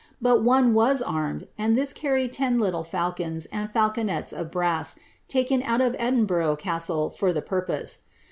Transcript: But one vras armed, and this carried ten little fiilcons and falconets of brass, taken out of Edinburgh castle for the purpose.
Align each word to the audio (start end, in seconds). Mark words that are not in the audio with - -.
But 0.19 0.41
one 0.43 0.73
vras 0.73 1.03
armed, 1.05 1.47
and 1.59 1.75
this 1.75 1.93
carried 1.93 2.31
ten 2.31 2.57
little 2.57 2.83
fiilcons 2.83 3.45
and 3.51 3.69
falconets 3.71 4.33
of 4.33 4.49
brass, 4.49 4.97
taken 5.27 5.61
out 5.61 5.79
of 5.79 5.95
Edinburgh 5.99 6.55
castle 6.55 7.11
for 7.11 7.31
the 7.31 7.43
purpose. 7.43 7.99